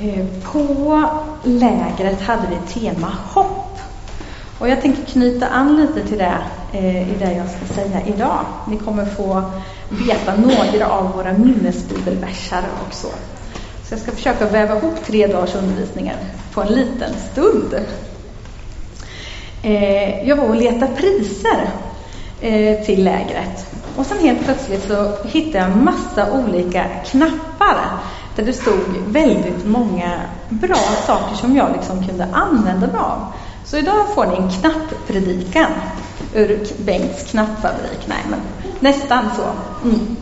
Eh, 0.00 0.26
på 0.52 1.08
lägret 1.42 2.20
hade 2.20 2.42
vi 2.50 2.80
tema 2.80 3.12
hopp. 3.34 3.78
Och 4.58 4.68
jag 4.68 4.80
tänker 4.80 5.04
knyta 5.04 5.46
an 5.46 5.76
lite 5.76 6.08
till 6.08 6.18
det 6.18 6.38
eh, 6.72 7.10
i 7.10 7.14
det 7.18 7.32
jag 7.32 7.46
ska 7.50 7.74
säga 7.74 8.00
idag. 8.06 8.44
Ni 8.68 8.76
kommer 8.76 9.04
få 9.04 9.42
veta 9.88 10.34
några 10.36 10.88
av 10.88 11.12
våra 11.12 11.32
minnesbibelversar 11.32 12.62
och 12.86 12.94
så. 12.94 13.08
Så 13.84 13.94
jag 13.94 14.00
ska 14.00 14.12
försöka 14.12 14.46
väva 14.46 14.78
ihop 14.78 14.94
tre 15.06 15.26
dagars 15.26 15.54
undervisningar 15.54 16.16
på 16.52 16.62
en 16.62 16.68
liten 16.68 17.14
stund. 17.32 17.74
Eh, 19.62 20.28
jag 20.28 20.36
var 20.36 20.48
och 20.48 20.56
letade 20.56 20.92
priser 20.96 21.70
eh, 22.40 22.84
till 22.84 23.04
lägret. 23.04 23.66
Och 23.96 24.06
sen 24.06 24.18
helt 24.18 24.44
plötsligt 24.44 24.88
så 24.88 25.12
hittade 25.24 25.58
jag 25.58 25.76
massa 25.76 26.32
olika 26.32 26.84
knappar 27.04 27.98
där 28.36 28.42
det 28.42 28.52
stod 28.52 28.80
väldigt 29.06 29.66
många 29.66 30.12
bra 30.48 30.80
saker 31.06 31.36
som 31.36 31.56
jag 31.56 31.72
liksom 31.72 32.06
kunde 32.06 32.28
använda 32.32 32.86
mig 32.86 33.00
av. 33.00 33.32
Så 33.64 33.76
idag 33.76 34.14
får 34.14 34.26
ni 34.26 34.36
en 34.36 34.50
knapppredikan 34.50 35.70
ur 36.34 36.66
Bengts 36.84 37.30
knappfabrik. 37.30 38.00
Nej, 38.06 38.24
men 38.30 38.40
nästan 38.80 39.24
så. 39.36 39.44
Mm. 39.88 40.16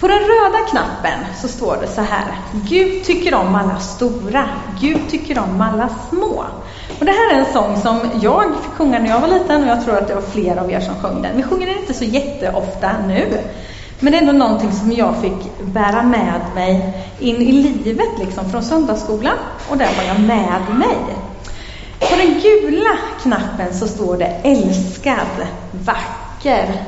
På 0.00 0.08
den 0.08 0.18
röda 0.18 0.58
knappen 0.70 1.18
så 1.42 1.48
står 1.48 1.76
det 1.80 1.88
så 1.88 2.00
här. 2.00 2.24
Gud 2.52 3.04
tycker 3.04 3.34
om 3.34 3.54
alla 3.54 3.78
stora. 3.78 4.44
Gud 4.80 5.00
tycker 5.10 5.38
om 5.38 5.60
alla 5.60 5.88
små. 6.10 6.44
Och 6.98 7.04
det 7.04 7.12
här 7.12 7.34
är 7.34 7.38
en 7.38 7.52
sång 7.52 7.76
som 7.76 8.00
jag 8.22 8.44
fick 8.62 8.72
sjunga 8.72 8.98
när 8.98 9.08
jag 9.08 9.20
var 9.20 9.28
liten 9.28 9.62
och 9.62 9.68
jag 9.68 9.84
tror 9.84 9.98
att 9.98 10.08
det 10.08 10.14
var 10.14 10.22
fler 10.22 10.56
av 10.56 10.70
er 10.70 10.80
som 10.80 10.94
sjöng 10.94 11.22
den. 11.22 11.36
Vi 11.36 11.42
sjunger 11.42 11.66
den 11.66 11.78
inte 11.78 11.94
så 11.94 12.04
jätteofta 12.04 12.90
nu. 13.06 13.38
Men 14.02 14.12
det 14.12 14.18
är 14.18 14.20
ändå 14.20 14.32
någonting 14.32 14.72
som 14.72 14.92
jag 14.92 15.20
fick 15.20 15.58
bära 15.60 16.02
med 16.02 16.40
mig 16.54 16.94
in 17.18 17.36
i 17.36 17.52
livet 17.52 18.18
liksom 18.18 18.50
från 18.50 18.62
söndagsskolan 18.62 19.36
och 19.70 19.76
där 19.76 19.90
var 19.96 20.04
jag 20.04 20.20
med 20.20 20.78
mig. 20.78 20.96
På 21.98 22.16
den 22.16 22.40
gula 22.40 22.98
knappen 23.22 23.74
så 23.74 23.88
står 23.88 24.16
det 24.16 24.26
älskad, 24.42 25.46
vacker, 25.72 26.82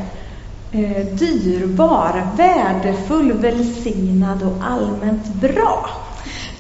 eh, 0.73 1.07
dyrbar, 1.07 2.27
värdefull, 2.37 3.33
välsignad 3.33 4.43
och 4.43 4.65
allmänt 4.71 5.27
bra. 5.27 5.89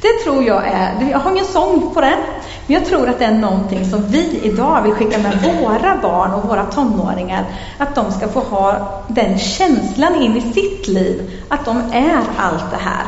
Det 0.00 0.24
tror 0.24 0.44
jag 0.44 0.68
är, 0.68 1.10
jag 1.10 1.18
har 1.18 1.30
ingen 1.30 1.44
sång 1.44 1.94
på 1.94 2.00
den, 2.00 2.18
men 2.66 2.74
jag 2.74 2.84
tror 2.84 3.08
att 3.08 3.18
det 3.18 3.24
är 3.24 3.34
någonting 3.34 3.84
som 3.84 4.02
vi 4.06 4.40
idag 4.42 4.82
vill 4.82 4.92
skicka 4.92 5.18
med 5.18 5.56
våra 5.60 5.96
barn 6.02 6.30
och 6.30 6.48
våra 6.48 6.64
tonåringar. 6.64 7.44
Att 7.78 7.94
de 7.94 8.12
ska 8.12 8.28
få 8.28 8.40
ha 8.40 8.88
den 9.08 9.38
känslan 9.38 10.22
in 10.22 10.36
i 10.36 10.40
sitt 10.40 10.88
liv, 10.88 11.40
att 11.48 11.64
de 11.64 11.76
är 11.92 12.20
allt 12.38 12.70
det 12.70 12.76
här. 12.76 13.06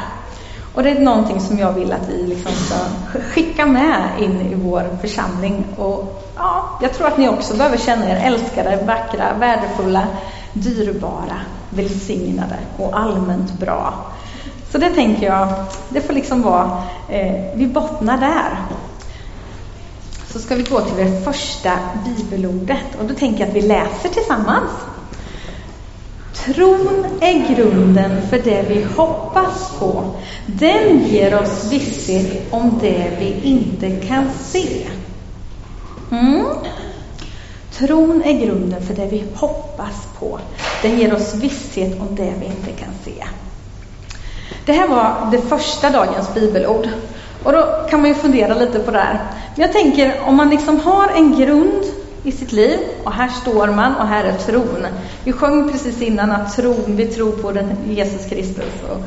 Och 0.74 0.82
det 0.82 0.90
är 0.90 1.00
någonting 1.00 1.40
som 1.40 1.58
jag 1.58 1.72
vill 1.72 1.92
att 1.92 2.08
vi 2.08 2.26
liksom 2.26 2.52
ska 2.52 2.74
skicka 3.20 3.66
med 3.66 4.02
in 4.20 4.40
i 4.40 4.54
vår 4.54 4.98
församling. 5.00 5.64
Och 5.76 6.22
ja, 6.36 6.78
jag 6.82 6.92
tror 6.92 7.06
att 7.06 7.18
ni 7.18 7.28
också 7.28 7.56
behöver 7.56 7.76
känna 7.76 8.10
er 8.10 8.22
älskade, 8.24 8.84
vackra, 8.86 9.24
värdefulla, 9.38 10.06
dyrbara, 10.52 11.40
välsignade 11.70 12.56
och 12.78 12.98
allmänt 12.98 13.52
bra. 13.52 13.94
Så 14.72 14.78
det 14.78 14.90
tänker 14.90 15.26
jag, 15.26 15.48
det 15.88 16.00
får 16.00 16.12
liksom 16.12 16.42
vara, 16.42 16.82
eh, 17.08 17.34
vi 17.54 17.66
bottnar 17.66 18.18
där. 18.18 18.65
Så 20.36 20.42
ska 20.42 20.54
vi 20.54 20.62
gå 20.62 20.80
till 20.80 20.96
det 20.96 21.20
första 21.24 21.78
bibelordet 22.04 23.00
och 23.00 23.04
då 23.04 23.14
tänker 23.14 23.40
jag 23.40 23.48
att 23.48 23.56
vi 23.56 23.62
läser 23.62 24.08
tillsammans. 24.08 24.70
Tron 26.34 27.06
är 27.20 27.54
grunden 27.54 28.28
för 28.28 28.38
det 28.38 28.64
vi 28.68 28.86
hoppas 28.96 29.72
på. 29.78 30.04
Den 30.46 31.04
ger 31.04 31.42
oss 31.42 31.72
visshet 31.72 32.52
om 32.52 32.78
det 32.80 33.10
vi 33.18 33.40
inte 33.42 33.90
kan 33.90 34.24
se. 34.44 34.86
Mm. 36.10 36.46
Tron 37.72 38.22
är 38.24 38.46
grunden 38.46 38.82
för 38.82 38.94
det 38.94 39.06
vi 39.06 39.24
hoppas 39.34 40.08
på. 40.18 40.38
Den 40.82 40.98
ger 40.98 41.14
oss 41.14 41.34
visshet 41.34 42.00
om 42.00 42.16
det 42.16 42.32
vi 42.40 42.46
inte 42.46 42.82
kan 42.84 42.94
se. 43.04 43.24
Det 44.66 44.72
här 44.72 44.88
var 44.88 45.30
det 45.30 45.38
första 45.38 45.90
dagens 45.90 46.34
bibelord. 46.34 46.88
Och 47.42 47.52
då 47.52 47.86
kan 47.90 48.00
man 48.00 48.08
ju 48.08 48.14
fundera 48.14 48.54
lite 48.54 48.78
på 48.78 48.90
det 48.90 48.98
här. 48.98 49.20
Men 49.56 49.62
jag 49.62 49.72
tänker 49.72 50.20
om 50.26 50.36
man 50.36 50.50
liksom 50.50 50.80
har 50.80 51.08
en 51.08 51.38
grund 51.38 51.84
i 52.22 52.32
sitt 52.32 52.52
liv 52.52 52.78
och 53.04 53.12
här 53.12 53.28
står 53.28 53.66
man 53.66 53.96
och 53.96 54.06
här 54.06 54.24
är 54.24 54.32
tron. 54.32 54.86
Vi 55.24 55.32
sjöng 55.32 55.70
precis 55.70 56.02
innan 56.02 56.32
att 56.32 56.56
tron, 56.56 56.84
vi 56.86 57.06
tror 57.06 57.32
på 57.32 57.52
den 57.52 57.76
Jesus 57.88 58.26
Kristus 58.28 58.72
och 58.90 58.98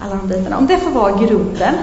alla 0.00 0.14
de 0.14 0.28
bitarna. 0.28 0.58
Om 0.58 0.66
det 0.66 0.78
får 0.78 0.90
vara 0.90 1.16
grunden, 1.16 1.74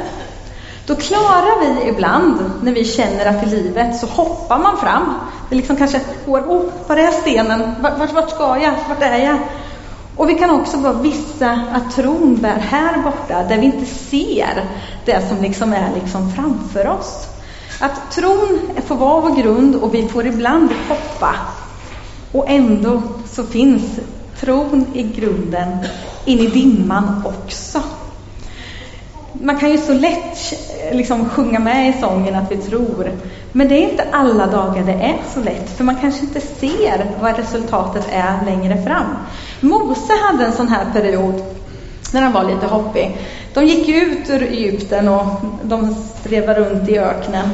då 0.86 0.96
klarar 0.96 1.60
vi 1.60 1.90
ibland 1.90 2.52
när 2.64 2.72
vi 2.72 2.86
känner 2.86 3.26
att 3.26 3.48
i 3.48 3.50
livet 3.50 4.00
så 4.00 4.06
hoppar 4.06 4.60
man 4.60 4.78
fram. 4.78 5.14
Det 5.50 5.56
liksom 5.56 5.76
kanske 5.76 6.02
går, 6.26 6.40
oh, 6.40 6.64
var 6.88 6.98
är 6.98 7.12
stenen? 7.12 7.76
Vart, 7.82 8.14
vart 8.14 8.30
ska 8.30 8.58
jag? 8.58 8.74
Vart 8.90 9.02
är 9.02 9.18
jag? 9.18 9.38
Och 10.16 10.30
vi 10.30 10.34
kan 10.34 10.50
också 10.50 10.78
vara 10.78 10.94
vissa 10.94 11.60
att 11.74 11.96
tron 11.96 12.36
bär 12.42 12.60
här 12.60 12.98
borta, 13.04 13.44
där 13.50 13.58
vi 13.58 13.66
inte 13.66 13.86
ser 13.86 14.66
det 15.06 15.30
som 15.30 15.42
liksom 15.42 15.74
är 15.74 15.90
liksom 15.96 16.32
framför 16.32 16.88
oss. 16.88 17.31
Att 17.82 18.12
tron 18.12 18.60
får 18.86 18.96
vara 18.96 19.22
vår 19.22 19.36
grund 19.42 19.76
och 19.76 19.94
vi 19.94 20.08
får 20.08 20.28
ibland 20.28 20.70
hoppa. 20.90 21.36
Och 22.32 22.50
ändå 22.50 23.02
så 23.32 23.44
finns 23.44 24.00
tron 24.40 24.86
i 24.94 25.04
grunden 25.04 25.78
in 26.26 26.40
i 26.40 26.48
dimman 26.48 27.24
också. 27.26 27.82
Man 29.34 29.60
kan 29.60 29.72
ju 29.72 29.78
så 29.78 29.94
lätt 29.94 30.54
liksom 30.92 31.30
sjunga 31.30 31.60
med 31.60 31.90
i 31.90 32.00
sången 32.02 32.36
att 32.36 32.52
vi 32.52 32.58
tror. 32.58 33.12
Men 33.52 33.68
det 33.68 33.76
är 33.76 33.90
inte 33.92 34.08
alla 34.12 34.48
dagar 34.48 34.84
det 34.84 34.94
är 34.94 35.18
så 35.34 35.40
lätt, 35.40 35.78
för 35.78 35.84
man 35.84 35.96
kanske 35.96 36.22
inte 36.22 36.42
ser 36.42 37.12
vad 37.22 37.38
resultatet 37.38 38.08
är 38.12 38.46
längre 38.46 38.84
fram. 38.84 39.06
Mose 39.60 40.14
hade 40.24 40.46
en 40.46 40.54
sån 40.54 40.68
här 40.68 40.86
period 40.94 41.44
när 42.14 42.22
han 42.22 42.34
var 42.34 42.44
lite 42.44 42.66
hoppig. 42.66 43.18
De 43.54 43.66
gick 43.66 43.90
ut 43.90 44.30
ur 44.30 44.44
Egypten 44.44 45.08
och 45.08 45.26
de 45.64 45.96
strevade 46.20 46.60
runt 46.60 46.90
i 46.90 46.98
öknen. 46.98 47.50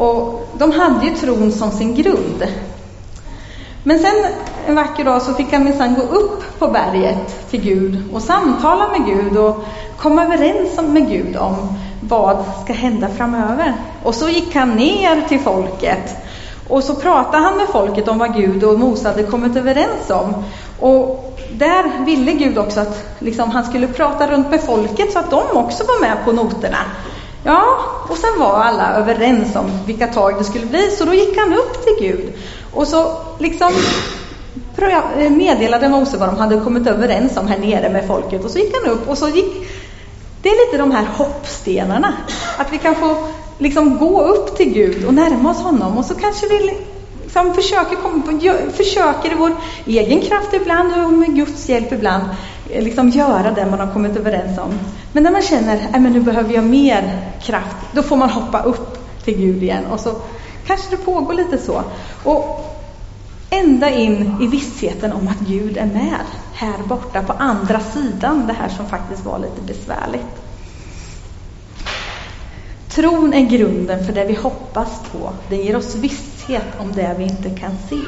Och 0.00 0.48
de 0.58 0.72
hade 0.72 1.06
ju 1.06 1.14
tron 1.16 1.52
som 1.52 1.70
sin 1.70 1.94
grund. 1.94 2.44
Men 3.82 3.98
sen 3.98 4.14
en 4.66 4.74
vacker 4.74 5.04
dag 5.04 5.22
så 5.22 5.34
fick 5.34 5.52
han 5.52 5.64
minsann 5.64 5.94
gå 5.94 6.02
upp 6.02 6.58
på 6.58 6.68
berget 6.68 7.50
till 7.50 7.60
Gud 7.60 8.02
och 8.12 8.22
samtala 8.22 8.88
med 8.88 9.06
Gud 9.06 9.36
och 9.36 9.64
komma 9.96 10.24
överens 10.24 10.80
med 10.88 11.08
Gud 11.08 11.36
om 11.36 11.54
vad 12.00 12.44
ska 12.64 12.72
hända 12.72 13.08
framöver. 13.08 13.74
Och 14.02 14.14
så 14.14 14.28
gick 14.28 14.54
han 14.54 14.70
ner 14.70 15.28
till 15.28 15.40
folket 15.40 16.16
och 16.68 16.84
så 16.84 16.94
pratade 16.94 17.44
han 17.44 17.56
med 17.56 17.68
folket 17.68 18.08
om 18.08 18.18
vad 18.18 18.34
Gud 18.34 18.64
och 18.64 18.78
Mose 18.78 19.08
hade 19.08 19.22
kommit 19.22 19.56
överens 19.56 20.10
om. 20.10 20.44
Och 20.80 21.38
där 21.52 22.04
ville 22.04 22.32
Gud 22.32 22.58
också 22.58 22.80
att 22.80 23.04
liksom, 23.18 23.50
han 23.50 23.64
skulle 23.64 23.86
prata 23.86 24.26
runt 24.26 24.50
med 24.50 24.60
folket 24.60 25.12
så 25.12 25.18
att 25.18 25.30
de 25.30 25.42
också 25.52 25.84
var 25.84 26.00
med 26.00 26.24
på 26.24 26.32
noterna. 26.32 26.78
Ja, 27.44 27.64
och 28.08 28.16
sen 28.16 28.38
var 28.38 28.52
alla 28.52 28.94
överens 28.94 29.56
om 29.56 29.70
vilka 29.86 30.06
tag 30.06 30.38
det 30.38 30.44
skulle 30.44 30.66
bli, 30.66 30.90
så 30.90 31.04
då 31.04 31.14
gick 31.14 31.38
han 31.38 31.52
upp 31.52 31.84
till 31.84 32.08
Gud. 32.08 32.32
Och 32.72 32.88
så 32.88 33.16
liksom 33.38 33.72
eh, 35.18 35.30
meddelade 35.30 35.88
Mose 35.88 36.16
vad 36.16 36.28
de 36.28 36.36
hade 36.36 36.60
kommit 36.60 36.86
överens 36.86 37.36
om 37.36 37.46
här 37.46 37.58
nere 37.58 37.88
med 37.88 38.06
folket. 38.06 38.44
Och 38.44 38.50
så 38.50 38.58
gick 38.58 38.74
han 38.82 38.92
upp 38.92 39.08
och 39.08 39.18
så 39.18 39.28
gick... 39.28 39.70
Det 40.42 40.48
är 40.48 40.66
lite 40.66 40.78
de 40.78 40.90
här 40.90 41.06
hoppstenarna. 41.16 42.12
Att 42.58 42.72
vi 42.72 42.78
kan 42.78 42.94
få 42.94 43.16
liksom 43.58 43.98
gå 43.98 44.22
upp 44.22 44.56
till 44.56 44.72
Gud 44.72 45.04
och 45.04 45.14
närma 45.14 45.50
oss 45.50 45.60
honom 45.60 45.98
och 45.98 46.04
så 46.04 46.14
kanske 46.14 46.48
vi 46.48 46.76
liksom 47.22 47.54
försöker, 47.54 48.70
försöker 48.70 49.32
i 49.32 49.34
vår 49.34 49.52
egen 49.86 50.20
kraft 50.20 50.52
ibland 50.52 51.04
och 51.06 51.12
med 51.12 51.36
Guds 51.36 51.68
hjälp 51.68 51.92
ibland 51.92 52.24
eh, 52.70 52.84
liksom 52.84 53.08
göra 53.08 53.50
det 53.50 53.66
man 53.66 53.80
har 53.80 53.92
kommit 53.92 54.16
överens 54.16 54.58
om. 54.58 54.78
Men 55.12 55.22
när 55.22 55.30
man 55.30 55.42
känner 55.42 55.76
äh, 55.76 55.94
att 55.94 56.02
nu 56.02 56.20
behöver 56.20 56.54
jag 56.54 56.64
mer 56.64 57.32
kraft, 57.42 57.76
då 57.92 58.02
får 58.02 58.16
man 58.16 58.30
hoppa 58.30 58.62
upp 58.62 58.98
till 59.24 59.36
Gud 59.36 59.62
igen 59.62 59.86
och 59.86 60.00
så 60.00 60.14
kanske 60.66 60.90
det 60.90 60.96
pågår 60.96 61.34
lite 61.34 61.58
så. 61.58 61.82
Och 62.24 62.66
ända 63.50 63.90
in 63.90 64.36
i 64.40 64.46
vissheten 64.46 65.12
om 65.12 65.28
att 65.28 65.48
Gud 65.48 65.76
är 65.76 65.86
med 65.86 66.20
här 66.52 66.78
borta 66.88 67.22
på 67.22 67.32
andra 67.32 67.80
sidan 67.80 68.46
det 68.46 68.52
här 68.52 68.68
som 68.68 68.86
faktiskt 68.86 69.24
var 69.24 69.38
lite 69.38 69.62
besvärligt. 69.66 70.42
Tron 72.88 73.34
är 73.34 73.46
grunden 73.46 74.06
för 74.06 74.12
det 74.12 74.24
vi 74.24 74.34
hoppas 74.34 75.00
på. 75.12 75.32
Den 75.48 75.58
ger 75.58 75.76
oss 75.76 75.94
visshet 75.94 76.66
om 76.78 76.92
det 76.92 77.14
vi 77.18 77.24
inte 77.24 77.50
kan 77.50 77.72
se. 77.88 78.00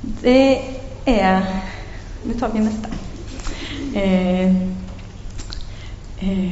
Det 0.00 0.62
är... 1.04 1.46
Nu 2.22 2.34
tar 2.34 2.48
vi 2.48 2.58
nästa. 2.58 2.88
Eh, 3.94 4.54
eh, 6.24 6.50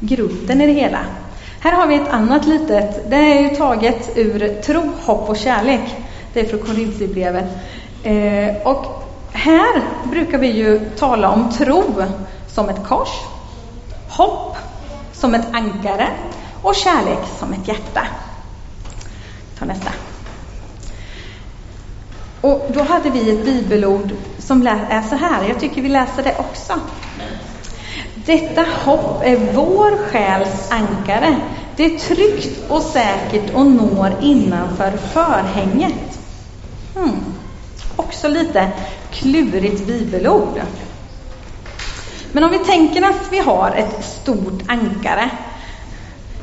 grunden 0.00 0.60
i 0.60 0.66
det 0.66 0.72
hela. 0.72 0.98
Här 1.60 1.72
har 1.72 1.86
vi 1.86 1.94
ett 1.94 2.08
annat 2.08 2.46
litet, 2.46 3.10
det 3.10 3.16
är 3.16 3.40
ju 3.40 3.48
taget 3.48 4.10
ur 4.16 4.62
tro, 4.62 4.90
hopp 5.04 5.28
och 5.28 5.36
kärlek. 5.36 5.94
Det 6.32 6.40
är 6.40 6.44
från 6.44 6.60
Korintierbrevet. 6.60 7.46
Eh, 8.02 8.56
och 8.64 9.02
här 9.32 9.82
brukar 10.10 10.38
vi 10.38 10.46
ju 10.46 10.80
tala 10.98 11.30
om 11.30 11.52
tro 11.52 11.84
som 12.46 12.68
ett 12.68 12.86
kors, 12.86 13.08
hopp 14.08 14.56
som 15.12 15.34
ett 15.34 15.46
ankare 15.52 16.08
och 16.62 16.74
kärlek 16.74 17.18
som 17.38 17.52
ett 17.52 17.68
hjärta. 17.68 18.06
Ta 19.58 19.64
nästa. 19.64 19.90
Och 22.40 22.66
då 22.74 22.82
hade 22.82 23.10
vi 23.10 23.30
ett 23.30 23.44
bibelord 23.44 24.10
som 24.38 24.66
är 24.66 25.02
så 25.02 25.16
här, 25.16 25.48
jag 25.48 25.60
tycker 25.60 25.82
vi 25.82 25.88
läser 25.88 26.22
det 26.22 26.34
också. 26.38 26.80
Detta 28.26 28.64
hopp 28.84 29.22
är 29.24 29.36
vår 29.52 29.96
själs 29.96 30.70
ankare. 30.70 31.36
Det 31.76 31.84
är 31.84 31.98
tryggt 31.98 32.70
och 32.70 32.82
säkert 32.82 33.54
och 33.54 33.66
når 33.66 34.12
innanför 34.22 34.90
förhänget. 34.90 36.18
Hmm. 36.94 37.24
Också 37.96 38.28
lite 38.28 38.68
klurigt 39.10 39.86
bibelord. 39.86 40.60
Men 42.32 42.44
om 42.44 42.50
vi 42.50 42.58
tänker 42.58 43.02
att 43.02 43.28
vi 43.30 43.38
har 43.38 43.72
ett 43.76 44.04
stort 44.04 44.62
ankare. 44.66 45.30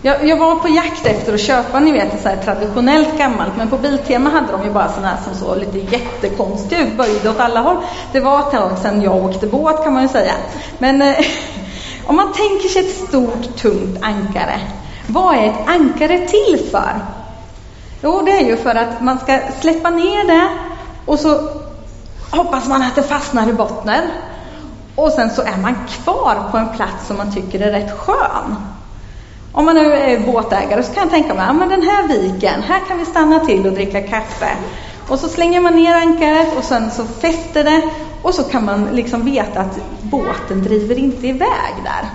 Jag, 0.02 0.28
jag 0.28 0.38
var 0.38 0.56
på 0.56 0.68
jakt 0.68 1.06
efter 1.06 1.34
att 1.34 1.42
köpa, 1.42 1.80
ni 1.80 1.92
vet, 1.92 2.22
så 2.22 2.30
här 2.30 2.38
traditionellt 2.38 3.18
gammalt, 3.18 3.58
men 3.58 3.70
på 3.70 3.78
Biltema 3.78 4.30
hade 4.30 4.52
de 4.52 4.64
ju 4.64 4.72
bara 4.72 4.90
sådana 4.90 5.08
här 5.08 5.18
som 5.24 5.36
såg 5.36 5.58
lite 5.58 5.78
jättekonstiga 5.78 6.82
ut, 6.82 6.98
böjda 6.98 7.30
åt 7.30 7.40
alla 7.40 7.60
håll. 7.60 7.78
Det 8.12 8.20
var 8.20 8.40
ett 8.40 8.52
tag 8.52 8.78
sedan 8.78 9.02
jag 9.02 9.26
åkte 9.26 9.48
båt 9.48 9.84
kan 9.84 9.94
man 9.94 10.04
ju 10.04 10.10
säga. 10.10 10.34
Men 10.78 11.02
eh, 11.02 11.16
om 12.06 12.16
man 12.16 12.34
tänker 12.34 12.70
sig 12.70 12.86
ett 12.86 13.08
stort, 13.08 13.58
tungt 13.58 13.98
ankare, 14.02 14.60
vad 15.08 15.36
är 15.36 15.48
ett 15.48 15.68
ankare 15.68 16.28
till 16.28 16.70
för? 16.72 17.00
Jo, 18.02 18.22
det 18.26 18.32
är 18.32 18.46
ju 18.46 18.58
för 18.58 18.76
att 18.76 19.02
man 19.02 19.20
ska 19.20 19.40
släppa 19.62 19.90
ner 19.90 20.28
det 20.28 20.48
och 21.06 21.20
så 21.20 21.50
hoppas 22.32 22.68
man 22.68 22.82
att 22.82 22.96
det 22.96 23.04
fastnar 23.04 23.50
i 23.50 23.54
botten. 23.54 24.02
Och 24.96 25.12
sen 25.12 25.30
så 25.30 25.42
är 25.42 25.58
man 25.58 25.76
kvar 25.88 26.36
på 26.52 26.58
en 26.58 26.70
plats 26.70 27.08
som 27.08 27.18
man 27.18 27.34
tycker 27.34 27.60
är 27.60 27.72
rätt 27.72 28.00
skön. 28.00 28.56
Om 29.54 29.66
man 29.66 29.76
nu 29.76 29.94
är 29.94 30.20
båtägare 30.20 30.84
så 30.84 30.94
kan 30.94 31.04
jag 31.04 31.12
tänka 31.12 31.34
mig, 31.34 31.46
ja 31.48 31.54
men 31.54 31.70
den 31.70 31.82
här 31.82 32.08
viken, 32.08 32.64
här 32.64 32.80
kan 32.88 32.98
vi 32.98 33.06
stanna 33.06 33.40
till 33.40 33.68
och 33.68 33.74
dricka 33.74 34.02
kaffe. 34.02 34.50
Och 35.08 35.20
så 35.20 35.28
slänger 35.28 35.62
man 35.62 35.76
ner 35.76 35.96
ankaret 35.96 36.58
och 36.58 36.64
sen 36.64 36.92
så 36.92 37.06
fäster 37.06 37.64
det 37.64 37.82
och 38.24 38.34
så 38.34 38.44
kan 38.44 38.66
man 38.66 38.86
liksom 38.86 39.26
veta 39.26 39.60
att 39.60 39.80
båten 40.02 40.64
driver 40.64 41.00
inte 41.00 41.28
iväg 41.28 41.74
där. 41.84 42.10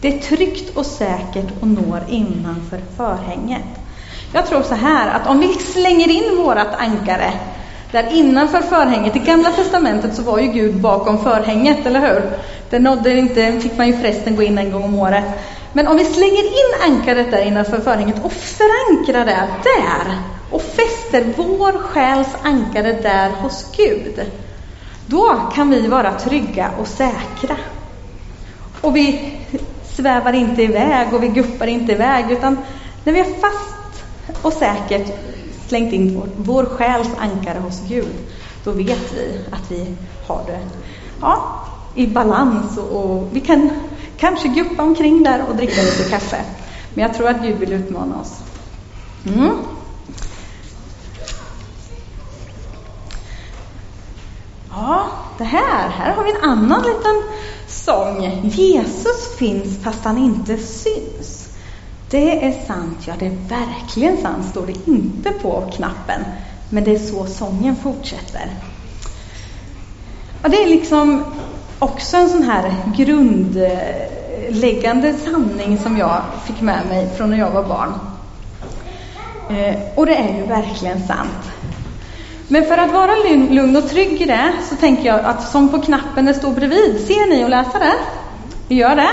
Det 0.00 0.08
är 0.08 0.18
tryggt 0.18 0.76
och 0.76 0.86
säkert 0.86 1.46
och 1.60 1.68
når 1.68 2.00
innanför 2.08 2.80
förhänget. 2.96 3.64
Jag 4.32 4.46
tror 4.46 4.62
så 4.62 4.74
här 4.74 5.10
att 5.10 5.26
om 5.26 5.40
vi 5.40 5.48
slänger 5.54 6.08
in 6.08 6.36
vårat 6.36 6.74
ankare 6.78 7.32
där 7.92 8.12
innanför 8.12 8.60
förhänget, 8.60 9.16
i 9.16 9.18
Gamla 9.18 9.50
Testamentet 9.50 10.14
så 10.14 10.22
var 10.22 10.38
ju 10.38 10.46
Gud 10.46 10.80
bakom 10.80 11.18
förhänget, 11.18 11.86
eller 11.86 12.00
hur? 12.00 12.22
Det 12.70 12.78
nådde 12.78 13.18
inte, 13.18 13.60
fick 13.60 13.76
man 13.78 13.86
ju 13.86 13.96
förresten 13.96 14.36
gå 14.36 14.42
in 14.42 14.58
en 14.58 14.72
gång 14.72 14.84
om 14.84 14.98
året. 14.98 15.24
Men 15.72 15.86
om 15.86 15.96
vi 15.96 16.04
slänger 16.04 16.44
in 16.44 16.92
ankaret 16.92 17.30
där 17.30 17.42
innanför 17.42 17.80
förhänget 17.80 18.24
och 18.24 18.32
förankrar 18.32 19.24
det 19.24 19.48
där 19.64 20.16
och 20.50 20.62
fäster 21.10 21.34
vår 21.36 21.72
själs 21.72 22.28
ankare 22.42 22.92
där 22.92 23.30
hos 23.30 23.76
Gud, 23.76 24.30
då 25.06 25.40
kan 25.54 25.70
vi 25.70 25.86
vara 25.86 26.12
trygga 26.12 26.70
och 26.80 26.86
säkra. 26.86 27.56
Och 28.80 28.96
vi 28.96 29.36
svävar 29.84 30.32
inte 30.32 30.62
iväg 30.62 31.14
och 31.14 31.22
vi 31.22 31.28
guppar 31.28 31.66
inte 31.66 31.92
iväg, 31.92 32.30
utan 32.30 32.58
när 33.04 33.12
vi 33.12 33.20
är 33.20 33.24
fast 33.24 34.04
och 34.42 34.52
säkert 34.52 35.18
slängt 35.68 35.92
in 35.92 36.14
vår, 36.14 36.28
vår 36.36 36.64
själs 36.64 37.08
ankare 37.18 37.58
hos 37.58 37.80
Gud, 37.88 38.16
då 38.64 38.70
vet 38.70 39.12
vi 39.14 39.40
att 39.50 39.70
vi 39.70 39.86
har 40.26 40.42
det 40.46 40.60
ja, 41.20 41.64
i 41.94 42.06
balans 42.06 42.78
och, 42.78 43.04
och 43.04 43.28
vi 43.32 43.40
kan 43.40 43.70
kanske 44.16 44.48
guppa 44.48 44.82
omkring 44.82 45.22
där 45.22 45.44
och 45.48 45.56
dricka 45.56 45.82
lite 45.82 46.10
kaffe. 46.10 46.44
Men 46.94 47.02
jag 47.02 47.14
tror 47.14 47.28
att 47.28 47.42
Gud 47.42 47.58
vill 47.58 47.72
utmana 47.72 48.20
oss. 48.20 48.40
Mm. 49.26 49.52
Ja, 54.78 55.06
det 55.38 55.44
här, 55.44 55.88
här 55.88 56.14
har 56.14 56.24
vi 56.24 56.30
en 56.30 56.42
annan 56.42 56.82
liten 56.82 57.22
sång. 57.66 58.40
Jesus 58.42 59.36
finns 59.38 59.82
fast 59.82 60.04
han 60.04 60.18
inte 60.18 60.58
syns. 60.58 61.48
Det 62.10 62.46
är 62.46 62.66
sant, 62.66 62.98
ja 63.06 63.14
det 63.18 63.26
är 63.26 63.38
verkligen 63.48 64.16
sant, 64.16 64.46
står 64.50 64.66
det 64.66 64.90
inte 64.90 65.30
på 65.30 65.70
knappen. 65.76 66.24
Men 66.70 66.84
det 66.84 66.94
är 66.94 66.98
så 66.98 67.26
sången 67.26 67.76
fortsätter. 67.76 68.50
Och 70.42 70.50
det 70.50 70.62
är 70.62 70.68
liksom 70.68 71.24
också 71.78 72.16
en 72.16 72.28
sån 72.28 72.42
här 72.42 72.74
grundläggande 72.96 75.14
sanning 75.14 75.78
som 75.78 75.96
jag 75.96 76.22
fick 76.46 76.60
med 76.60 76.86
mig 76.88 77.10
från 77.16 77.30
när 77.30 77.38
jag 77.38 77.50
var 77.50 77.62
barn. 77.62 77.92
Eh, 79.50 79.76
och 79.94 80.06
det 80.06 80.14
är 80.14 80.36
ju 80.36 80.46
verkligen 80.46 81.06
sant. 81.06 81.50
Men 82.48 82.64
för 82.64 82.78
att 82.78 82.92
vara 82.92 83.12
lugn 83.50 83.76
och 83.76 83.88
trygg 83.88 84.22
i 84.22 84.24
det 84.24 84.52
så 84.68 84.76
tänker 84.76 85.04
jag 85.04 85.20
att 85.20 85.50
som 85.50 85.68
på 85.68 85.82
knappen 85.82 86.24
det 86.24 86.34
står 86.34 86.52
bredvid, 86.52 87.06
ser 87.06 87.30
ni 87.30 87.44
och 87.44 87.50
läser 87.50 87.78
det? 87.78 87.94
Vi 88.68 88.74
gör 88.74 88.96
det. 88.96 89.10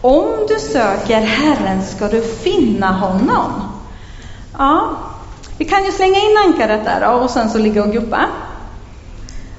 Om 0.00 0.28
du 0.48 0.58
söker 0.60 1.20
Herren 1.20 1.82
ska 1.82 2.08
du 2.08 2.22
finna 2.22 2.92
honom. 2.92 3.50
Ja, 4.58 4.96
vi 5.58 5.64
kan 5.64 5.84
ju 5.84 5.92
slänga 5.92 6.18
in 6.18 6.36
ankaret 6.46 6.84
där 6.84 7.14
och 7.14 7.30
sen 7.30 7.50
så 7.50 7.58
ligga 7.58 7.84
och 7.84 7.92
guppa. 7.92 8.26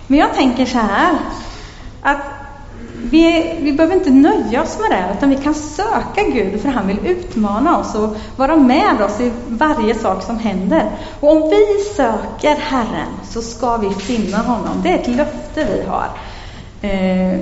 Men 0.07 0.19
jag 0.19 0.33
tänker 0.33 0.65
så 0.65 0.77
här, 0.77 1.17
att 2.01 2.40
vi, 3.11 3.55
vi 3.61 3.73
behöver 3.73 3.95
inte 3.95 4.09
nöja 4.09 4.63
oss 4.63 4.79
med 4.79 4.89
det, 4.89 5.15
utan 5.17 5.29
vi 5.29 5.35
kan 5.35 5.53
söka 5.55 6.23
Gud, 6.33 6.61
för 6.61 6.69
han 6.69 6.87
vill 6.87 6.99
utmana 7.05 7.77
oss 7.77 7.95
och 7.95 8.15
vara 8.35 8.57
med 8.57 9.01
oss 9.01 9.19
i 9.19 9.31
varje 9.47 9.95
sak 9.95 10.23
som 10.23 10.39
händer. 10.39 10.91
Och 11.19 11.31
om 11.31 11.49
vi 11.49 11.83
söker 11.95 12.55
Herren 12.55 13.07
så 13.29 13.41
ska 13.41 13.77
vi 13.77 13.89
finna 13.89 14.37
honom. 14.37 14.81
Det 14.83 14.89
är 14.89 14.99
ett 14.99 15.07
löfte 15.07 15.67
vi 15.73 15.83
har. 15.87 16.09
Eh, 16.81 17.39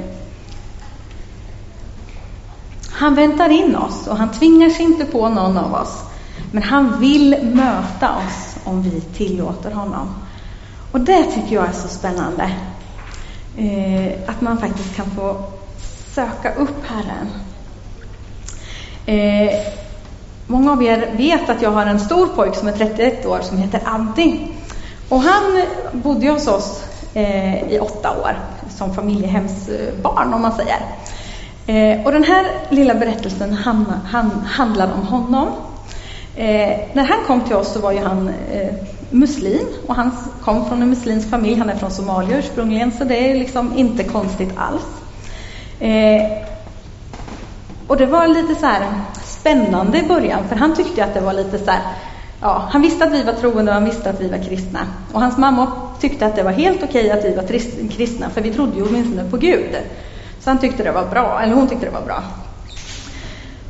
han 2.92 3.16
väntar 3.16 3.50
in 3.50 3.76
oss 3.76 4.08
och 4.08 4.18
han 4.18 4.32
tvingar 4.32 4.70
sig 4.70 4.86
inte 4.86 5.06
på 5.06 5.30
någon 5.30 5.58
av 5.58 5.74
oss. 5.74 6.04
Men 6.52 6.64
han 6.64 7.00
vill 7.00 7.52
möta 7.54 8.10
oss 8.16 8.56
om 8.64 8.82
vi 8.82 9.02
tillåter 9.02 9.72
honom. 9.72 10.08
Och 10.92 11.00
det 11.00 11.24
tycker 11.24 11.56
jag 11.56 11.68
är 11.68 11.74
så 11.74 11.88
spännande. 11.88 12.52
Eh, 13.58 14.30
att 14.30 14.42
man 14.42 14.58
faktiskt 14.58 14.96
kan 14.96 15.12
få 15.12 15.44
söka 16.20 16.54
upp 16.54 16.86
Herren. 16.86 17.30
Eh, 19.06 19.56
många 20.48 20.72
av 20.72 20.84
er 20.84 21.12
vet 21.18 21.50
att 21.50 21.62
jag 21.62 21.72
har 21.72 21.86
en 21.86 22.00
stor 22.00 22.28
pojk 22.28 22.56
som 22.56 22.68
är 22.68 22.72
31 22.72 23.26
år 23.26 23.40
som 23.42 23.58
heter 23.58 23.82
Addi. 23.86 24.48
Och 25.10 25.22
han 25.22 25.64
bodde 25.92 26.30
hos 26.30 26.48
oss 26.48 26.84
eh, 27.14 27.72
i 27.74 27.80
åtta 27.80 28.12
år 28.12 28.38
som 28.70 28.94
familjehemsbarn 28.94 30.34
om 30.34 30.42
man 30.42 30.52
säger. 30.52 30.80
Eh, 31.68 32.06
och 32.06 32.12
den 32.12 32.24
här 32.24 32.46
lilla 32.70 32.96
berättelsen 32.96 33.54
han, 33.54 33.94
han, 34.06 34.32
handlar 34.32 34.94
om 34.94 35.08
honom. 35.08 35.48
Eh, 36.36 36.80
när 36.94 37.04
han 37.04 37.26
kom 37.28 37.42
till 37.42 37.56
oss 37.56 37.74
så 37.74 37.80
var 37.80 37.92
ju 37.92 38.00
han 38.00 38.30
eh, 38.52 38.74
muslim 39.10 39.68
och 39.88 39.96
han 39.96 40.12
kom 40.44 40.66
från 40.66 40.82
en 40.82 40.90
muslimsk 40.90 41.30
familj. 41.30 41.56
Han 41.56 41.70
är 41.70 41.76
från 41.76 41.92
Somalia 41.92 42.38
ursprungligen 42.38 42.92
så 42.92 43.04
det 43.04 43.32
är 43.32 43.36
liksom 43.36 43.78
inte 43.78 44.04
konstigt 44.04 44.52
alls. 44.56 44.86
Eh, 45.80 46.22
och 47.88 47.98
det 47.98 48.06
var 48.06 48.28
lite 48.28 48.56
så 48.56 48.68
spännande 49.24 50.00
i 50.00 50.04
början 50.04 50.48
för 50.50 50.56
han 50.56 50.76
tyckte 50.76 51.04
att 51.04 51.14
det 51.14 51.22
var 51.22 51.34
lite 51.34 51.60
så 51.60 51.72
här, 51.72 51.82
ja, 52.42 52.68
han 52.72 52.82
visste 52.82 53.04
att 53.04 53.12
vi 53.12 53.24
var 53.24 53.34
troende 53.34 53.72
och 53.72 53.76
han 53.76 53.86
visste 53.86 54.10
att 54.10 54.22
vi 54.22 54.30
var 54.30 54.38
kristna. 54.38 54.80
Och 55.14 55.22
hans 55.22 55.38
mamma 55.38 55.72
tyckte 56.00 56.26
att 56.26 56.36
det 56.36 56.44
var 56.44 56.52
helt 56.52 56.84
okej 56.84 57.12
att 57.12 57.26
vi 57.26 57.36
var 57.36 57.44
kristna 57.90 58.30
för 58.30 58.42
vi 58.42 58.54
trodde 58.54 58.78
ju 58.78 58.84
åtminstone 58.84 59.30
på 59.30 59.38
Gud. 59.38 59.78
Så 60.40 60.50
han 60.50 60.60
tyckte 60.60 60.84
det 60.84 60.92
var 60.92 61.06
bra, 61.06 61.42
eller 61.44 61.54
hon 61.54 61.68
tyckte 61.68 61.86
det 61.86 61.92
var 61.92 62.06
bra. 62.06 62.24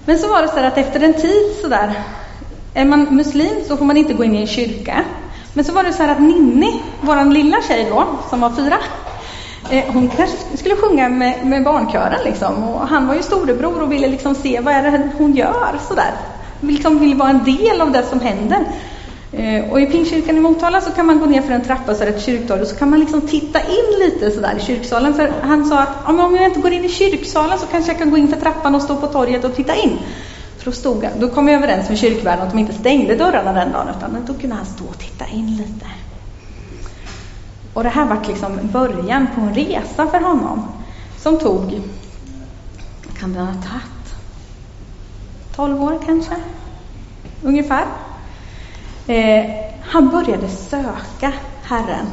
Men 0.06 0.20
så 0.20 0.28
var 0.28 0.42
det 0.42 0.48
så 0.48 0.60
att 0.60 0.78
efter 0.78 1.04
en 1.04 1.14
tid 1.14 1.56
så 1.62 1.68
där, 1.68 1.94
är 2.74 2.86
man 2.86 3.16
muslim 3.16 3.64
så 3.68 3.78
får 3.78 3.86
man 3.86 3.98
inte 3.98 4.14
gå 4.14 4.24
in 4.24 4.36
i 4.36 4.42
en 4.42 4.48
kyrka. 4.48 5.04
Men 5.54 5.66
så 5.66 5.74
var 5.74 5.84
det 5.84 5.94
så 5.94 6.04
här 6.04 6.12
att 6.12 6.22
Ninni, 6.22 6.82
vår 7.02 7.34
lilla 7.34 7.58
tjej 7.68 7.88
då, 7.90 8.08
som 8.30 8.42
var 8.42 8.50
fyra, 8.50 8.78
Eh, 9.70 9.94
hon 9.94 10.08
kanske 10.08 10.58
skulle 10.58 10.76
sjunga 10.76 11.10
med, 11.10 11.46
med 11.46 11.64
barnkören 11.64 12.20
liksom. 12.26 12.64
Och 12.64 12.88
han 12.88 13.08
var 13.08 13.16
ju 13.16 13.24
storebror 13.24 13.82
och 13.82 13.92
ville 13.92 14.08
liksom 14.08 14.36
se 14.36 14.60
vad 14.60 14.74
är 14.74 14.84
det 14.84 15.10
hon 15.18 15.34
gör 15.34 15.80
sådär. 15.88 16.12
Liksom 16.62 17.00
vill 17.00 17.16
vara 17.16 17.30
en 17.30 17.44
del 17.44 17.82
av 17.82 17.92
det 17.92 18.04
som 18.04 18.20
händer. 18.20 18.66
Eh, 19.32 19.72
och 19.72 19.82
i 19.82 19.86
Pingstkyrkan 19.86 20.38
i 20.38 20.40
Motala 20.40 20.82
så 20.82 20.92
kan 20.92 21.06
man 21.06 21.20
gå 21.20 21.26
ner 21.26 21.42
för 21.42 21.54
en 21.54 21.62
trappa 21.62 21.96
så 21.96 22.04
är 22.04 22.08
det 22.08 22.16
ett 22.16 22.26
kyrktorg 22.26 22.62
och 22.62 22.68
så 22.68 22.76
kan 22.76 22.90
man 22.90 23.00
liksom 23.00 23.22
titta 23.22 23.60
in 23.60 24.00
lite 24.00 24.32
sådär 24.32 24.56
i 24.58 24.62
kyrksalen. 24.62 25.14
För 25.14 25.32
han 25.42 25.66
sa 25.66 25.80
att 25.80 26.10
om 26.10 26.36
jag 26.36 26.46
inte 26.46 26.60
går 26.60 26.74
in 26.74 26.86
i 26.86 26.90
kyrksalen 26.90 27.60
så 27.60 27.66
kanske 27.66 27.92
jag 27.92 28.00
kan 28.00 28.10
gå 28.10 28.18
in 28.18 28.28
för 28.28 28.40
trappan 28.40 28.76
och 28.76 28.82
stå 28.82 28.96
på 28.96 29.08
torget 29.08 29.44
och 29.44 29.56
titta 29.56 29.76
in. 29.76 29.98
För 30.58 30.66
då, 30.66 30.72
stod 30.72 31.08
då 31.20 31.28
kom 31.28 31.48
jag 31.48 31.58
överens 31.58 31.90
med 31.90 31.98
kyrkvärden 31.98 32.46
att 32.46 32.52
de 32.52 32.60
inte 32.60 32.74
stängde 32.74 33.16
dörrarna 33.16 33.54
den 33.54 33.72
dagen 33.72 33.88
utan 33.98 34.26
då 34.28 34.34
kunde 34.34 34.56
han 34.56 34.66
stå 34.66 34.84
och 34.86 35.00
titta 35.00 35.26
in 35.34 35.58
lite. 35.58 35.86
Och 37.74 37.84
det 37.84 37.90
här 37.90 38.06
var 38.06 38.18
liksom 38.28 38.60
början 38.74 39.28
på 39.36 39.42
en 39.42 39.54
resa 39.54 40.08
för 40.08 40.20
honom 40.20 40.68
som 41.18 41.40
tog 41.40 41.82
kan 43.20 43.34
det 43.34 43.40
ha 43.40 43.54
tagit? 43.54 44.16
12 45.56 45.84
år 45.84 46.00
kanske? 46.06 46.36
Ungefär. 47.44 47.86
Eh, 49.08 49.46
han 49.82 50.10
började 50.10 50.48
söka 50.48 51.34
Herren. 51.64 52.06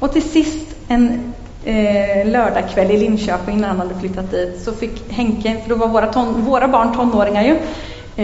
Och 0.00 0.12
till 0.12 0.22
sist 0.22 0.76
en 0.88 1.32
eh, 1.64 2.26
lördagkväll 2.26 2.90
i 2.90 2.96
Linköping 2.96 3.60
när 3.60 3.68
han 3.68 3.78
hade 3.78 4.00
flyttat 4.00 4.30
dit 4.30 4.62
så 4.64 4.72
fick 4.72 5.12
Henke, 5.12 5.60
för 5.62 5.68
då 5.68 5.74
var 5.74 5.88
våra, 5.88 6.12
ton, 6.12 6.44
våra 6.44 6.68
barn 6.68 6.94
tonåringar 6.94 7.42
ju, 7.42 7.58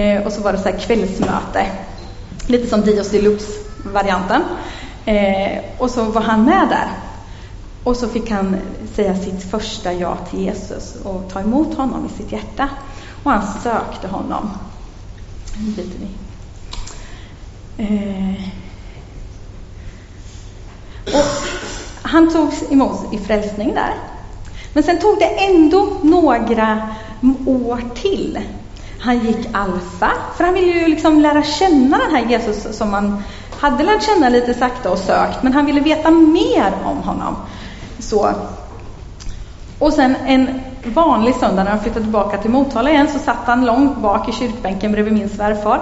eh, 0.01 0.27
och 0.27 0.33
så 0.33 0.43
var 0.43 0.53
det 0.53 0.59
så 0.59 0.69
här 0.69 0.79
kvällsmöte. 0.79 1.67
Lite 2.47 2.67
som 2.67 2.81
Dios 2.81 3.11
Deluxe-varianten. 3.11 4.43
Eh, 5.07 5.59
och 5.79 5.91
så 5.91 6.05
var 6.05 6.23
han 6.23 6.45
med 6.45 6.69
där. 6.69 6.89
Och 7.85 7.97
så 7.97 8.09
fick 8.09 8.31
han 8.31 8.57
säga 8.95 9.15
sitt 9.15 9.51
första 9.51 9.93
ja 9.93 10.17
till 10.31 10.41
Jesus 10.41 10.95
och 11.05 11.31
ta 11.33 11.41
emot 11.41 11.77
honom 11.77 12.07
i 12.07 12.23
sitt 12.23 12.33
hjärta. 12.33 12.69
Och 13.23 13.31
han 13.31 13.61
sökte 13.63 14.09
honom. 14.09 14.51
Nu 15.59 15.71
byter 15.71 15.99
vi. 16.01 16.09
Eh. 17.85 18.43
Och 21.15 21.47
han 22.03 22.33
togs 22.33 22.73
emot 22.73 23.15
i 23.15 23.19
frälsning 23.19 23.75
där. 23.75 23.95
Men 24.73 24.83
sen 24.83 24.99
tog 24.99 25.19
det 25.19 25.47
ändå 25.47 25.97
några 26.03 26.89
år 27.47 27.83
till. 27.95 28.39
Han 29.01 29.27
gick 29.27 29.49
alfa, 29.53 30.13
för 30.37 30.45
han 30.45 30.55
ville 30.55 30.73
ju 30.73 30.87
liksom 30.87 31.21
lära 31.21 31.43
känna 31.43 31.99
den 31.99 32.15
här 32.15 32.27
Jesus 32.27 32.77
som 32.77 32.91
man 32.91 33.23
hade 33.59 33.85
lärt 33.85 34.03
känna 34.03 34.29
lite 34.29 34.55
sakta 34.55 34.91
och 34.91 34.99
sökt, 34.99 35.43
men 35.43 35.53
han 35.53 35.67
ville 35.67 35.81
veta 35.81 36.11
mer 36.11 36.73
om 36.85 36.97
honom. 36.97 37.37
Så. 37.99 38.31
Och 39.79 39.93
sen 39.93 40.17
en 40.27 40.61
vanlig 40.85 41.35
söndag 41.35 41.65
när 41.65 41.71
han 41.71 41.81
flyttade 41.81 42.05
tillbaka 42.05 42.39
till 42.39 42.51
Motala 42.51 42.91
igen 42.91 43.09
så 43.13 43.19
satt 43.19 43.47
han 43.47 43.65
långt 43.65 43.99
bak 43.99 44.29
i 44.29 44.33
kyrkbänken 44.33 44.93
bredvid 44.93 45.13
min 45.13 45.29
svärfar. 45.29 45.81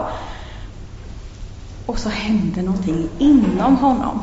Och 1.87 1.99
så 1.99 2.09
hände 2.09 2.63
någonting 2.63 3.09
inom 3.19 3.77
honom. 3.77 4.21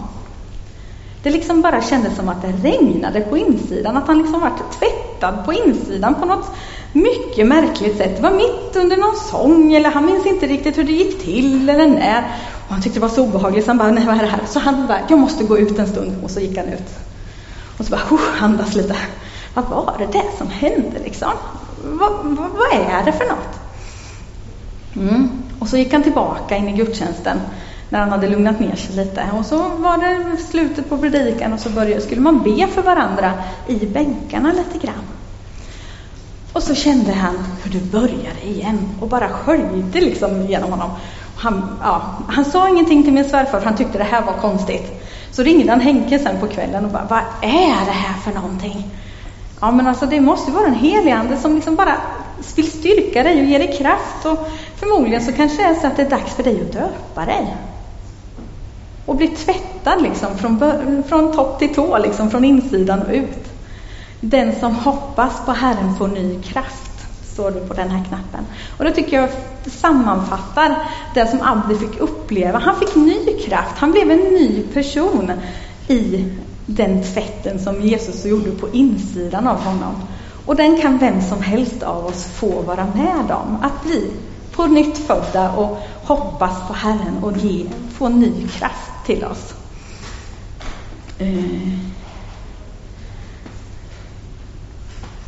Det 1.23 1.29
liksom 1.29 1.61
bara 1.61 1.81
kändes 1.81 2.15
som 2.15 2.29
att 2.29 2.41
det 2.41 2.69
regnade 2.69 3.21
på 3.21 3.37
insidan, 3.37 3.97
att 3.97 4.07
han 4.07 4.17
liksom 4.17 4.39
varit 4.39 4.71
tvättad 4.79 5.45
på 5.45 5.53
insidan 5.53 6.15
på 6.15 6.25
något 6.25 6.51
mycket 6.93 7.47
märkligt 7.47 7.97
sätt. 7.97 8.15
Det 8.15 8.23
var 8.23 8.31
mitt 8.31 8.75
under 8.75 8.97
någon 8.97 9.15
sång, 9.15 9.73
eller 9.73 9.89
han 9.89 10.05
minns 10.05 10.25
inte 10.25 10.47
riktigt 10.47 10.77
hur 10.77 10.83
det 10.83 10.91
gick 10.91 11.21
till 11.21 11.69
eller 11.69 11.87
när. 11.87 12.23
Och 12.71 12.75
han 12.75 12.83
tyckte 12.83 12.99
det 12.99 13.07
var 13.07 13.15
så 13.15 13.23
obehagligt, 13.23 13.65
så 13.65 13.69
han 13.69 13.77
bara, 13.77 13.91
nej 13.91 14.05
vad 14.05 14.15
är 14.15 14.21
det 14.21 14.27
här? 14.27 14.41
Så 14.47 14.59
han 14.59 14.87
bara, 14.87 14.99
jag 15.09 15.19
måste 15.19 15.43
gå 15.43 15.57
ut 15.57 15.79
en 15.79 15.87
stund. 15.87 16.15
Och 16.23 16.31
så 16.31 16.39
gick 16.39 16.57
han 16.57 16.67
ut. 16.67 16.99
Och 17.77 17.85
så 17.85 17.91
bara, 17.91 18.01
oh, 18.11 18.43
andas 18.43 18.75
lite. 18.75 18.95
Vad 19.53 19.65
var 19.65 19.95
det 19.99 20.05
där 20.05 20.37
som 20.37 20.47
hände 20.47 20.99
liksom? 21.03 21.31
Vad, 21.83 22.11
vad, 22.23 22.49
vad 22.49 22.81
är 22.81 23.05
det 23.05 23.11
för 23.11 23.25
något? 23.25 23.59
Mm. 24.95 25.29
Och 25.59 25.67
så 25.67 25.77
gick 25.77 25.93
han 25.93 26.03
tillbaka 26.03 26.57
in 26.57 26.69
i 26.69 26.71
gudstjänsten 26.71 27.37
när 27.89 27.99
han 27.99 28.09
hade 28.09 28.27
lugnat 28.27 28.59
ner 28.59 28.75
sig 28.75 28.95
lite. 28.95 29.25
Och 29.39 29.45
så 29.45 29.57
var 29.57 29.97
det 29.97 30.37
slutet 30.37 30.89
på 30.89 30.97
predikan 30.97 31.53
och 31.53 31.59
så 31.59 31.69
började, 31.69 32.01
skulle 32.01 32.21
man 32.21 32.43
be 32.43 32.67
för 32.67 32.81
varandra 32.81 33.33
i 33.67 33.85
bänkarna 33.85 34.51
lite 34.51 34.85
grann. 34.87 35.03
Och 36.53 36.63
så 36.63 36.75
kände 36.75 37.13
han 37.13 37.37
hur 37.63 37.71
det 37.71 37.91
började 37.91 38.43
igen 38.43 38.89
och 38.99 39.07
bara 39.07 39.29
sköljde 39.29 40.01
liksom 40.01 40.45
genom 40.45 40.71
honom. 40.71 40.91
Han, 41.41 41.79
ja, 41.81 42.01
han 42.27 42.45
sa 42.45 42.69
ingenting 42.69 43.03
till 43.03 43.13
min 43.13 43.29
svärfar 43.29 43.59
för 43.59 43.65
han 43.65 43.77
tyckte 43.77 43.97
det 43.97 44.03
här 44.03 44.21
var 44.21 44.33
konstigt. 44.33 45.03
Så 45.31 45.43
ringde 45.43 45.71
han 45.71 45.81
Henke 45.81 46.19
sen 46.19 46.39
på 46.39 46.47
kvällen 46.47 46.85
och 46.85 46.91
bara, 46.91 47.07
vad 47.09 47.49
är 47.51 47.85
det 47.85 47.91
här 47.91 48.19
för 48.23 48.31
någonting? 48.31 48.91
Ja 49.61 49.71
men 49.71 49.87
alltså 49.87 50.05
det 50.05 50.21
måste 50.21 50.51
vara 50.51 50.65
en 50.65 50.75
helig 50.75 51.11
ande 51.11 51.37
som 51.37 51.55
liksom 51.55 51.75
bara 51.75 51.97
vill 52.55 52.71
styrka 52.71 53.23
dig 53.23 53.41
och 53.41 53.45
ge 53.45 53.57
dig 53.57 53.77
kraft 53.77 54.25
och 54.25 54.47
förmodligen 54.75 55.21
så 55.21 55.31
kanske 55.31 55.57
det 55.57 55.69
är 55.69 55.73
så 55.73 55.87
att 55.87 55.95
det 55.95 56.01
är 56.01 56.09
dags 56.09 56.33
för 56.33 56.43
dig 56.43 56.61
att 56.61 56.73
döpa 56.73 57.25
dig. 57.25 57.57
Och 59.05 59.15
bli 59.15 59.27
tvättad 59.27 60.01
liksom 60.01 60.37
från, 60.37 61.03
från 61.07 61.33
topp 61.33 61.59
till 61.59 61.75
tå, 61.75 61.97
liksom 61.97 62.31
från 62.31 62.45
insidan 62.45 63.01
och 63.01 63.13
ut. 63.13 63.51
Den 64.19 64.55
som 64.59 64.75
hoppas 64.75 65.45
på 65.45 65.51
Herren 65.51 65.95
får 65.95 66.07
ny 66.07 66.41
kraft, 66.41 66.91
står 67.33 67.51
det 67.51 67.59
på 67.59 67.73
den 67.73 67.89
här 67.89 68.03
knappen. 68.03 68.45
Och 68.77 68.85
det 68.85 68.91
tycker 68.91 69.17
jag 69.21 69.29
sammanfattar 69.65 70.75
det 71.13 71.27
som 71.27 71.41
Abdi 71.41 71.75
fick 71.75 71.99
uppleva. 71.99 72.59
Han 72.59 72.75
fick 72.75 72.95
ny 72.95 73.39
kraft, 73.45 73.77
han 73.77 73.91
blev 73.91 74.11
en 74.11 74.17
ny 74.17 74.63
person 74.73 75.31
i 75.87 76.25
den 76.65 77.03
tvätten 77.03 77.59
som 77.59 77.81
Jesus 77.81 78.25
gjorde 78.25 78.51
på 78.51 78.69
insidan 78.69 79.47
av 79.47 79.57
honom. 79.57 79.95
Och 80.45 80.55
den 80.55 80.81
kan 80.81 80.97
vem 80.97 81.21
som 81.21 81.41
helst 81.41 81.83
av 81.83 82.05
oss 82.05 82.25
få 82.25 82.61
vara 82.61 82.87
med 82.95 83.31
om. 83.31 83.57
Att 83.61 83.83
bli 83.83 84.11
på 84.51 84.65
nytt 84.65 84.97
födda 84.97 85.51
och 85.51 85.77
hoppas 86.03 86.67
på 86.67 86.73
Herren 86.73 87.23
och 87.23 87.37
ge, 87.37 87.65
få 87.93 88.09
ny 88.09 88.47
kraft 88.47 88.91
till 89.05 89.23
oss. 89.23 89.53
Eh. 91.17 91.91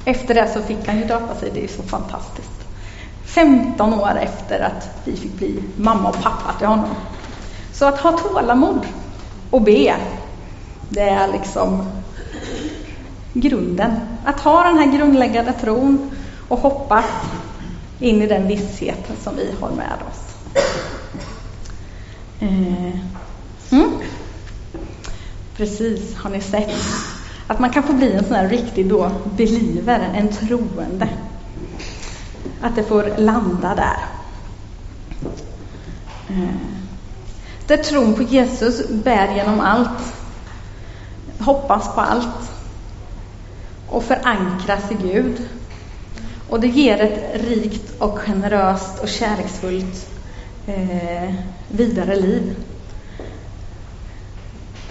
Efter 0.06 0.34
det 0.34 0.50
så 0.54 0.62
fick 0.62 0.88
han 0.88 0.98
ju 0.98 1.06
döpa 1.06 1.36
sig, 1.36 1.52
det 1.54 1.63
är 1.63 1.68
så 1.68 1.84
fantastiskt. 1.84 2.52
15 3.34 3.94
år 3.94 4.20
efter 4.20 4.60
att 4.60 4.90
vi 5.06 5.16
fick 5.16 5.34
bli 5.34 5.63
mamma 5.78 6.10
och 6.10 6.22
pappa 6.22 6.54
till 6.58 6.68
honom. 6.68 6.96
Så 7.74 7.86
att 7.86 8.00
ha 8.00 8.18
tålamod 8.18 8.86
och 9.50 9.62
be, 9.62 9.96
det 10.90 11.02
är 11.10 11.28
liksom 11.28 11.84
grunden. 13.34 13.92
Att 14.25 14.40
ha 14.40 14.63
den 14.63 14.78
här 14.78 14.98
grundläggande 14.98 15.54
tron 15.54 16.12
och 16.48 16.60
hoppas 16.60 17.06
in 18.00 18.22
i 18.22 18.28
den 18.28 18.48
vissheten 18.48 19.16
som 19.24 19.36
vi 19.36 19.50
har 19.62 19.70
med 19.70 19.98
oss. 20.12 20.54
Eh. 22.40 23.00
Mm. 23.72 23.92
Precis, 25.58 26.16
har 26.16 26.30
ni 26.30 26.42
sett? 26.42 26.74
Att 27.48 27.60
man 27.60 27.70
kan 27.70 27.84
få 27.84 27.94
bli 27.94 28.13
en 28.13 28.24
sån 28.24 28.36
här 28.36 28.50
riktig 28.50 28.90
då 28.90 29.12
believer, 29.38 30.10
en 30.16 30.28
troende. 30.28 31.10
Att 32.63 32.75
det 32.75 32.84
får 32.84 33.13
landa 33.17 33.75
där. 33.75 33.98
Eh, 36.29 36.55
där 37.67 37.77
tron 37.77 38.13
på 38.13 38.24
Jesus 38.24 38.89
bär 38.89 39.36
genom 39.36 39.60
allt. 39.60 40.13
Hoppas 41.39 41.96
på 41.96 42.01
allt. 42.01 42.51
Och 43.89 44.03
förankras 44.03 44.91
i 44.91 44.96
Gud. 45.01 45.50
Och 46.50 46.60
det 46.60 46.67
ger 46.67 47.01
ett 47.01 47.41
rikt 47.41 48.01
och 48.01 48.20
generöst 48.20 49.00
och 49.00 49.10
kärleksfullt 49.10 50.10
eh, 50.67 51.34
vidare 51.67 52.15
liv. 52.15 52.55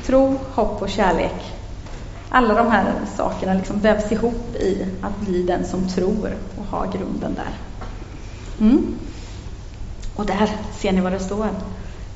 Tro, 0.07 0.39
hopp 0.55 0.83
och 0.83 0.91
kärlek. 0.91 1.53
Alla 2.35 2.55
de 2.55 2.71
här 2.71 2.93
sakerna 3.17 3.55
liksom 3.55 3.81
vävs 3.81 4.13
ihop 4.13 4.57
i 4.57 4.87
att 5.01 5.21
bli 5.21 5.43
den 5.43 5.65
som 5.65 5.89
tror 5.89 6.35
och 6.59 6.65
ha 6.65 6.85
grunden 6.85 7.35
där. 7.35 7.51
Mm. 8.61 8.95
Och 10.17 10.27
där 10.27 10.51
ser 10.73 10.93
ni 10.93 11.01
vad 11.01 11.13
det 11.13 11.19
står. 11.19 11.49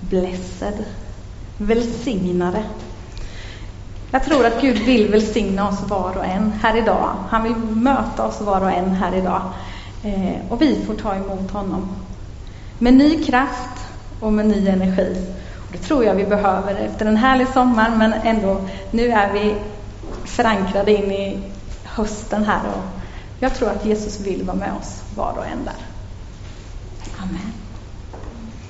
Blessed. 0.01 0.85
Välsignare. 1.59 2.65
Jag 4.11 4.25
tror 4.25 4.47
att 4.47 4.61
Gud 4.61 4.79
vill 4.79 5.09
välsigna 5.09 5.69
oss 5.69 5.83
var 5.89 6.17
och 6.17 6.25
en 6.25 6.53
här 6.63 6.77
idag. 6.77 7.11
Han 7.29 7.43
vill 7.43 7.57
möta 7.57 8.27
oss 8.27 8.41
var 8.41 8.61
och 8.61 8.73
en 8.73 8.91
här 8.91 9.15
idag. 9.15 9.43
Eh, 10.03 10.53
och 10.53 10.63
vi 10.63 10.85
får 10.87 10.95
ta 10.95 11.15
emot 11.15 11.51
honom 11.51 11.89
med 12.79 12.95
ny 12.95 13.25
kraft 13.25 13.87
och 14.21 14.33
med 14.33 14.47
ny 14.47 14.69
energi. 14.69 15.27
Och 15.57 15.73
det 15.73 15.79
tror 15.79 16.05
jag 16.05 16.15
vi 16.15 16.25
behöver 16.25 16.75
efter 16.75 17.07
en 17.07 17.17
härlig 17.17 17.49
sommar, 17.49 17.91
men 17.97 18.13
ändå, 18.13 18.61
nu 18.91 19.09
är 19.09 19.33
vi 19.33 19.55
förankrade 20.27 20.93
in 20.93 21.11
i 21.11 21.39
hösten 21.85 22.45
här 22.45 22.61
och 22.69 22.83
jag 23.41 23.55
tror 23.55 23.71
att 23.71 23.85
Jesus 23.87 24.21
vill 24.21 24.43
vara 24.43 24.57
med 24.57 24.73
oss 24.81 25.03
var 25.15 25.39
och 25.39 25.47
en 25.47 25.65
där. 25.65 25.87
Amen. 27.19 27.66